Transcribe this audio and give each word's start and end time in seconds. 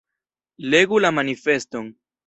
Legu 0.75 1.03
la 1.05 1.13
manifeston. 1.21 1.97